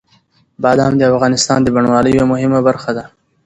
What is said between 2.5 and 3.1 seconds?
برخه ده.